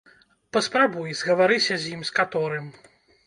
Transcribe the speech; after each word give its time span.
Паспрабуй, 0.55 1.11
згаварыся 1.19 1.75
з 1.83 1.93
ім, 1.97 2.01
з 2.09 2.17
каторым. 2.21 2.65